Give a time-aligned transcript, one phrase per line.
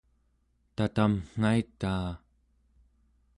[0.75, 2.09] tatamn͞gaitaa